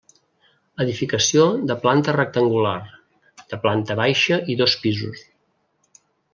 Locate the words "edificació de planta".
0.85-2.15